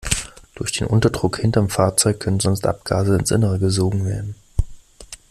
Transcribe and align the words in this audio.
Durch 0.55 0.71
den 0.71 0.87
Unterdruck 0.87 1.37
hinterm 1.37 1.69
Fahrzeug 1.69 2.19
können 2.21 2.39
sonst 2.39 2.65
Abgase 2.65 3.19
ins 3.19 3.29
Innere 3.29 3.59
gesogen 3.59 4.03
werden. 4.07 4.33